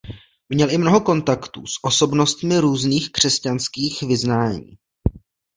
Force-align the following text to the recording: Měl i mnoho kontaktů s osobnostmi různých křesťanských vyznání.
Měl 0.49 0.71
i 0.71 0.77
mnoho 0.77 1.01
kontaktů 1.01 1.65
s 1.67 1.71
osobnostmi 1.81 2.59
různých 2.59 3.11
křesťanských 3.11 4.03
vyznání. 4.03 4.77